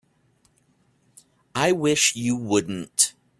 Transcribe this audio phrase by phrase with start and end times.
[1.53, 3.13] I wish you wouldn't.